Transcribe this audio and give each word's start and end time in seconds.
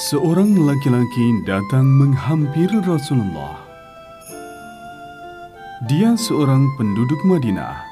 Seorang 0.00 0.56
laki-laki 0.56 1.44
datang 1.44 1.84
menghampiri 1.84 2.80
Rasulullah. 2.88 3.60
Dia 5.92 6.16
seorang 6.16 6.64
penduduk 6.80 7.20
Madinah. 7.28 7.84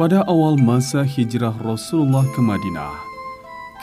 Pada 0.00 0.24
awal 0.24 0.56
masa 0.56 1.04
hijrah 1.04 1.52
Rasulullah 1.60 2.24
ke 2.32 2.40
Madinah, 2.40 2.96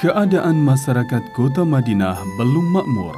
keadaan 0.02 0.66
masyarakat 0.66 1.22
kota 1.38 1.62
Madinah 1.62 2.17
belum 2.41 2.66
makmur. 2.73 3.13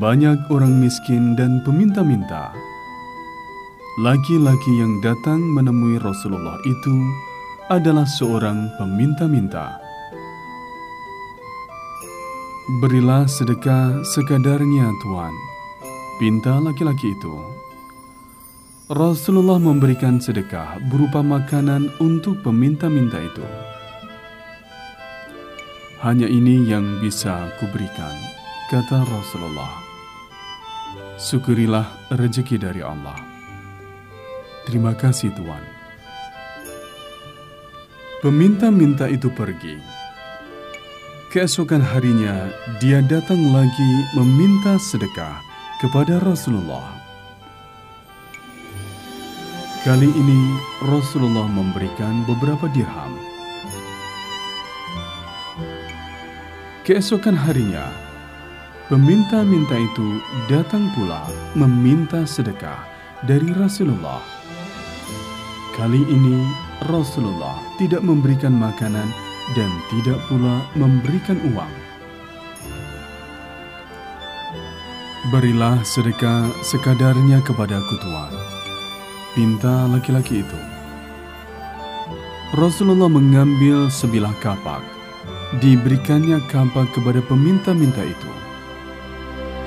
Banyak 0.00 0.48
orang 0.48 0.72
miskin 0.80 1.36
dan 1.36 1.60
peminta-minta. 1.68 2.48
Laki-laki 4.00 4.72
yang 4.72 5.04
datang 5.04 5.44
menemui 5.52 6.00
Rasulullah 6.00 6.56
itu 6.64 6.96
adalah 7.68 8.08
seorang 8.08 8.72
peminta-minta. 8.80 9.89
Berilah 12.78 13.26
sedekah 13.26 14.06
sekadarnya 14.06 14.94
Tuhan, 15.02 15.34
pinta 16.22 16.62
laki-laki 16.62 17.18
itu. 17.18 17.34
Rasulullah 18.86 19.58
memberikan 19.58 20.22
sedekah 20.22 20.78
berupa 20.86 21.18
makanan 21.18 21.90
untuk 21.98 22.38
peminta-minta 22.46 23.18
itu. 23.18 23.42
Hanya 25.98 26.30
ini 26.30 26.62
yang 26.70 27.02
bisa 27.02 27.50
kuberikan, 27.58 28.14
kata 28.70 29.02
Rasulullah. 29.02 29.82
Syukurilah 31.18 32.14
rezeki 32.14 32.54
dari 32.54 32.86
Allah. 32.86 33.18
Terima 34.62 34.94
kasih 34.94 35.34
Tuhan. 35.34 35.64
Peminta-minta 38.22 39.10
itu 39.10 39.26
pergi 39.34 39.99
Keesokan 41.30 41.78
harinya, 41.78 42.50
dia 42.82 42.98
datang 43.06 43.54
lagi 43.54 43.92
meminta 44.18 44.74
sedekah 44.82 45.38
kepada 45.78 46.18
Rasulullah. 46.26 46.90
Kali 49.86 50.10
ini, 50.10 50.58
Rasulullah 50.90 51.46
memberikan 51.46 52.26
beberapa 52.26 52.66
dirham. 52.74 53.14
Keesokan 56.82 57.38
harinya, 57.38 57.86
peminta-minta 58.90 59.78
itu 59.78 60.18
datang 60.50 60.90
pula 60.98 61.30
meminta 61.54 62.26
sedekah 62.26 62.82
dari 63.22 63.54
Rasulullah. 63.54 64.18
Kali 65.78 66.02
ini, 66.10 66.42
Rasulullah 66.90 67.54
tidak 67.78 68.02
memberikan 68.02 68.50
makanan 68.50 69.29
dan 69.58 69.70
tidak 69.90 70.18
pula 70.30 70.62
memberikan 70.78 71.38
uang. 71.50 71.74
Berilah 75.30 75.78
sedekah 75.86 76.48
sekadarnya 76.66 77.38
kepadaku 77.46 77.94
Tuhan. 78.02 78.32
Pinta 79.36 79.86
laki-laki 79.86 80.42
itu. 80.42 80.60
Rasulullah 82.58 83.06
mengambil 83.06 83.86
sebilah 83.86 84.34
kapak. 84.42 84.82
Diberikannya 85.62 86.42
kapak 86.50 86.90
kepada 86.90 87.22
peminta-minta 87.22 88.02
itu. 88.02 88.30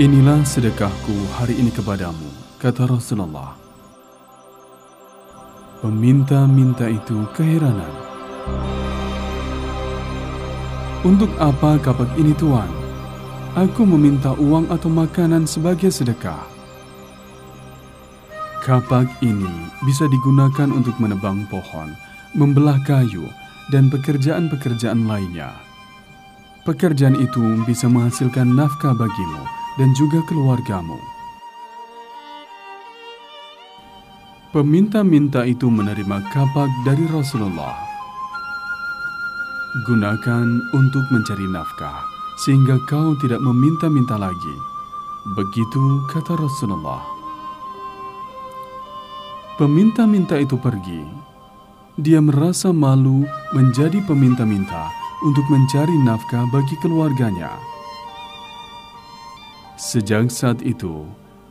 Inilah 0.03 0.43
sedekahku 0.43 1.15
hari 1.37 1.55
ini 1.63 1.71
kepadamu, 1.71 2.27
kata 2.59 2.89
Rasulullah. 2.89 3.55
Peminta-minta 5.79 6.89
itu 6.91 7.23
keheranan. 7.31 7.93
Untuk 11.03 11.35
apa 11.35 11.75
kapak 11.83 12.15
ini 12.15 12.31
tuan? 12.31 12.71
Aku 13.59 13.83
meminta 13.83 14.31
uang 14.39 14.71
atau 14.71 14.87
makanan 14.87 15.43
sebagai 15.43 15.91
sedekah. 15.91 16.47
Kapak 18.63 19.19
ini 19.19 19.51
bisa 19.83 20.07
digunakan 20.07 20.71
untuk 20.71 20.95
menebang 21.03 21.43
pohon, 21.51 21.91
membelah 22.39 22.79
kayu, 22.87 23.27
dan 23.67 23.91
pekerjaan-pekerjaan 23.91 25.03
lainnya. 25.03 25.51
Pekerjaan 26.63 27.19
itu 27.19 27.43
bisa 27.67 27.91
menghasilkan 27.91 28.55
nafkah 28.55 28.95
bagimu 28.95 29.43
dan 29.75 29.91
juga 29.99 30.23
keluargamu. 30.31 31.03
Peminta-minta 34.55 35.43
itu 35.43 35.67
menerima 35.67 36.31
kapak 36.31 36.71
dari 36.87 37.03
Rasulullah 37.11 37.92
Gunakan 39.73 40.69
untuk 40.77 41.01
mencari 41.09 41.49
nafkah, 41.49 42.05
sehingga 42.45 42.77
kau 42.85 43.17
tidak 43.17 43.41
meminta-minta 43.41 44.21
lagi. 44.21 44.53
Begitu 45.33 46.05
kata 46.13 46.37
Rasulullah. 46.37 47.01
Peminta-minta 49.57 50.37
itu 50.37 50.61
pergi. 50.61 51.01
Dia 51.97 52.21
merasa 52.21 52.69
malu 52.69 53.25
menjadi 53.57 53.97
peminta-minta 54.05 54.93
untuk 55.25 55.49
mencari 55.49 55.97
nafkah 56.05 56.45
bagi 56.53 56.77
keluarganya. 56.77 57.57
Sejak 59.73 60.29
saat 60.29 60.61
itu, 60.61 61.01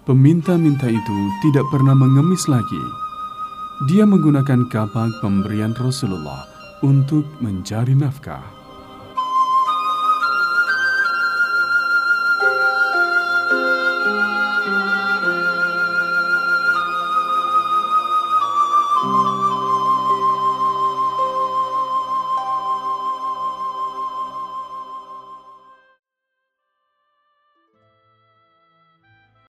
peminta-minta 0.06 0.86
itu 0.86 1.18
tidak 1.42 1.66
pernah 1.74 1.98
mengemis 1.98 2.46
lagi. 2.46 2.84
Dia 3.90 4.06
menggunakan 4.06 4.70
kapak 4.70 5.10
pemberian 5.18 5.74
Rasulullah 5.74 6.51
untuk 6.82 7.24
mencari 7.38 7.94
nafkah. 7.94 8.61